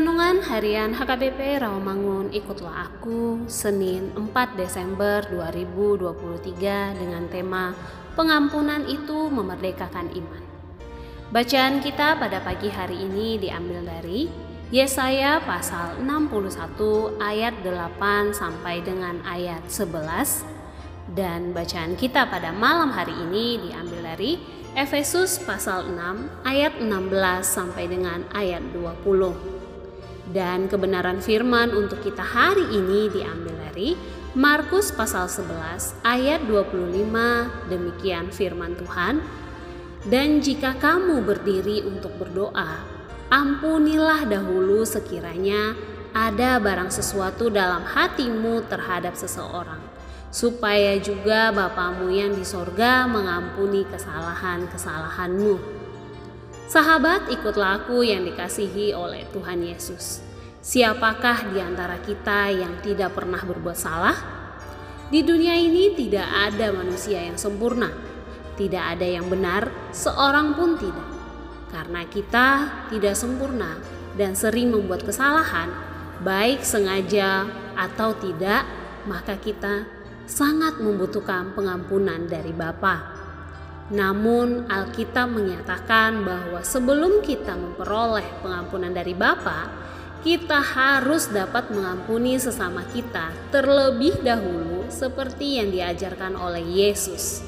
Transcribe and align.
Renungan 0.00 0.40
Harian 0.40 0.96
HKBP 0.96 1.60
Rawamangun 1.60 2.32
Ikutlah 2.32 2.88
Aku 2.88 3.44
Senin 3.52 4.08
4 4.16 4.32
Desember 4.56 5.20
2023 5.28 6.96
dengan 6.96 7.28
tema 7.28 7.76
Pengampunan 8.16 8.88
itu 8.88 9.28
memerdekakan 9.28 10.08
iman. 10.16 10.42
Bacaan 11.28 11.84
kita 11.84 12.16
pada 12.16 12.40
pagi 12.40 12.72
hari 12.72 12.96
ini 12.96 13.44
diambil 13.44 13.84
dari 13.84 14.24
Yesaya 14.72 15.36
pasal 15.44 16.00
61 16.00 17.20
ayat 17.20 17.60
8 17.60 18.32
sampai 18.32 18.80
dengan 18.80 19.20
ayat 19.28 19.68
11 19.68 21.12
dan 21.12 21.52
bacaan 21.52 21.92
kita 22.00 22.24
pada 22.24 22.56
malam 22.56 22.88
hari 22.88 23.12
ini 23.12 23.68
diambil 23.68 24.16
dari 24.16 24.40
Efesus 24.72 25.36
pasal 25.44 25.92
6 25.92 26.48
ayat 26.48 26.80
16 26.80 26.88
sampai 27.44 27.84
dengan 27.84 28.24
ayat 28.32 28.64
20. 28.72 29.49
Dan 30.30 30.70
kebenaran 30.70 31.18
firman 31.18 31.74
untuk 31.74 32.06
kita 32.06 32.22
hari 32.22 32.62
ini 32.70 33.10
diambil 33.10 33.54
dari 33.66 33.98
Markus 34.38 34.94
pasal 34.94 35.26
11 35.26 36.06
ayat 36.06 36.46
25 36.46 37.66
demikian 37.66 38.30
firman 38.30 38.78
Tuhan 38.78 39.18
dan 40.06 40.38
jika 40.38 40.78
kamu 40.78 41.26
berdiri 41.26 41.82
untuk 41.82 42.14
berdoa 42.14 42.78
ampunilah 43.26 44.30
dahulu 44.30 44.86
sekiranya 44.86 45.74
ada 46.14 46.62
barang 46.62 46.94
sesuatu 46.94 47.50
dalam 47.50 47.82
hatimu 47.82 48.70
terhadap 48.70 49.18
seseorang 49.18 49.82
supaya 50.30 50.94
juga 51.02 51.50
Bapamu 51.50 52.06
yang 52.06 52.30
di 52.30 52.46
sorga 52.46 53.10
mengampuni 53.10 53.82
kesalahan-kesalahanmu. 53.90 55.79
Sahabat, 56.70 57.26
ikutlah 57.34 57.82
aku 57.82 58.06
yang 58.06 58.22
dikasihi 58.22 58.94
oleh 58.94 59.26
Tuhan 59.34 59.58
Yesus. 59.58 60.22
Siapakah 60.62 61.50
di 61.50 61.58
antara 61.58 61.98
kita 61.98 62.46
yang 62.46 62.78
tidak 62.78 63.10
pernah 63.18 63.42
berbuat 63.42 63.74
salah? 63.74 64.14
Di 65.10 65.26
dunia 65.26 65.58
ini 65.58 65.98
tidak 65.98 66.30
ada 66.30 66.70
manusia 66.70 67.26
yang 67.26 67.34
sempurna, 67.34 67.90
tidak 68.54 68.86
ada 68.86 69.02
yang 69.02 69.26
benar, 69.26 69.66
seorang 69.90 70.54
pun 70.54 70.78
tidak. 70.78 71.10
Karena 71.74 72.06
kita 72.06 72.46
tidak 72.86 73.18
sempurna 73.18 73.74
dan 74.14 74.38
sering 74.38 74.70
membuat 74.70 75.02
kesalahan, 75.02 75.74
baik 76.22 76.62
sengaja 76.62 77.50
atau 77.74 78.14
tidak, 78.14 78.62
maka 79.10 79.34
kita 79.42 79.90
sangat 80.30 80.78
membutuhkan 80.78 81.50
pengampunan 81.50 82.30
dari 82.30 82.54
Bapa. 82.54 83.19
Namun 83.90 84.70
Alkitab 84.70 85.34
menyatakan 85.34 86.22
bahwa 86.22 86.62
sebelum 86.62 87.26
kita 87.26 87.58
memperoleh 87.58 88.26
pengampunan 88.38 88.94
dari 88.94 89.18
Bapa, 89.18 89.66
kita 90.22 90.62
harus 90.62 91.32
dapat 91.32 91.74
mengampuni 91.74 92.38
sesama 92.38 92.86
kita 92.94 93.34
terlebih 93.50 94.20
dahulu 94.22 94.86
seperti 94.92 95.58
yang 95.58 95.74
diajarkan 95.74 96.38
oleh 96.38 96.62
Yesus. 96.62 97.42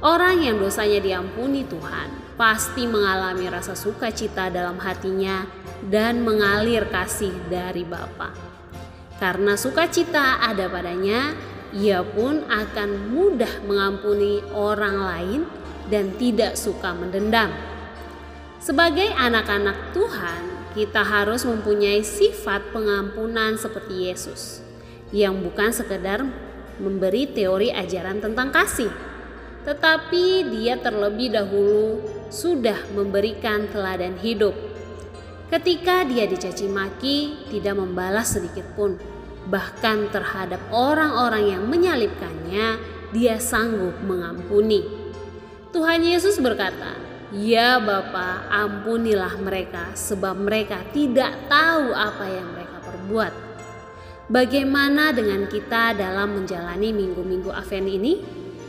Orang 0.00 0.40
yang 0.40 0.56
dosanya 0.56 1.02
diampuni 1.02 1.66
Tuhan 1.66 2.38
pasti 2.38 2.88
mengalami 2.88 3.50
rasa 3.52 3.76
sukacita 3.76 4.48
dalam 4.48 4.80
hatinya 4.80 5.44
dan 5.84 6.24
mengalir 6.24 6.88
kasih 6.88 7.32
dari 7.52 7.84
Bapa. 7.84 8.32
Karena 9.20 9.52
sukacita 9.60 10.40
ada 10.40 10.64
padanya, 10.72 11.36
ia 11.70 12.02
pun 12.02 12.42
akan 12.50 13.14
mudah 13.14 13.62
mengampuni 13.66 14.42
orang 14.50 14.96
lain 14.98 15.40
dan 15.90 16.14
tidak 16.18 16.58
suka 16.58 16.94
mendendam. 16.94 17.50
Sebagai 18.60 19.08
anak-anak 19.16 19.96
Tuhan, 19.96 20.42
kita 20.76 21.02
harus 21.02 21.42
mempunyai 21.42 22.04
sifat 22.04 22.70
pengampunan 22.70 23.58
seperti 23.58 24.10
Yesus, 24.10 24.62
yang 25.10 25.42
bukan 25.42 25.74
sekedar 25.74 26.22
memberi 26.78 27.26
teori 27.26 27.74
ajaran 27.74 28.22
tentang 28.22 28.54
kasih, 28.54 28.92
tetapi 29.66 30.46
dia 30.52 30.78
terlebih 30.78 31.34
dahulu 31.34 32.04
sudah 32.30 32.78
memberikan 32.94 33.66
teladan 33.68 34.14
hidup. 34.22 34.54
Ketika 35.50 36.06
dia 36.06 36.30
dicaci 36.30 36.70
maki, 36.70 37.50
tidak 37.50 37.74
membalas 37.74 38.38
sedikit 38.38 38.64
pun, 38.78 38.94
bahkan 39.48 40.12
terhadap 40.12 40.60
orang-orang 40.74 41.56
yang 41.56 41.64
menyalibkannya, 41.64 42.76
dia 43.14 43.36
sanggup 43.40 43.96
mengampuni. 44.04 44.84
Tuhan 45.70 46.02
Yesus 46.02 46.42
berkata, 46.42 46.98
"Ya 47.30 47.78
Bapa, 47.78 48.44
ampunilah 48.50 49.38
mereka, 49.38 49.94
sebab 49.94 50.34
mereka 50.34 50.82
tidak 50.90 51.30
tahu 51.46 51.94
apa 51.94 52.26
yang 52.26 52.48
mereka 52.52 52.76
perbuat." 52.82 53.32
Bagaimana 54.30 55.10
dengan 55.10 55.50
kita 55.50 55.94
dalam 55.98 56.38
menjalani 56.38 56.94
minggu-minggu 56.94 57.50
Advent 57.50 57.88
ini? 57.90 58.14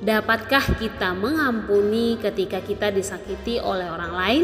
Dapatkah 0.00 0.80
kita 0.80 1.12
mengampuni 1.12 2.16
ketika 2.16 2.64
kita 2.64 2.88
disakiti 2.88 3.60
oleh 3.60 3.86
orang 3.92 4.12
lain? 4.16 4.42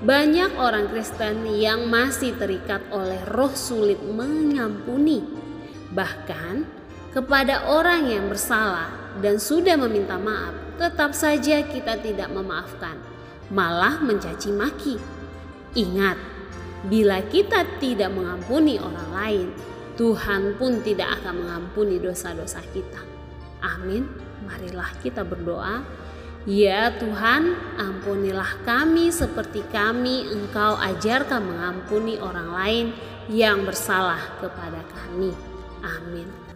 Banyak 0.00 0.56
orang 0.56 0.88
Kristen 0.88 1.44
yang 1.44 1.84
masih 1.92 2.32
terikat 2.40 2.80
oleh 2.88 3.20
roh 3.28 3.52
sulit 3.52 4.00
mengampuni, 4.00 5.20
bahkan 5.92 6.64
kepada 7.12 7.68
orang 7.68 8.08
yang 8.08 8.32
bersalah 8.32 8.88
dan 9.20 9.36
sudah 9.36 9.76
meminta 9.76 10.16
maaf, 10.16 10.56
tetap 10.80 11.12
saja 11.12 11.60
kita 11.68 12.00
tidak 12.00 12.32
memaafkan, 12.32 12.96
malah 13.52 14.00
mencaci 14.00 14.48
maki. 14.56 14.96
Ingat, 15.76 16.16
bila 16.88 17.20
kita 17.28 17.68
tidak 17.76 18.08
mengampuni 18.08 18.80
orang 18.80 19.08
lain, 19.12 19.48
Tuhan 20.00 20.56
pun 20.56 20.80
tidak 20.80 21.20
akan 21.20 21.44
mengampuni 21.44 22.00
dosa-dosa 22.00 22.64
kita. 22.72 23.04
Amin. 23.60 24.08
Marilah 24.48 24.96
kita 25.04 25.20
berdoa. 25.28 25.84
Ya 26.48 26.88
Tuhan, 26.96 27.52
ampunilah 27.76 28.64
kami 28.64 29.12
seperti 29.12 29.60
kami 29.68 30.24
Engkau 30.24 30.72
ajarkan 30.80 31.44
mengampuni 31.44 32.16
orang 32.16 32.48
lain 32.48 32.86
yang 33.28 33.68
bersalah 33.68 34.40
kepada 34.40 34.80
kami. 34.88 35.36
Amin. 35.84 36.49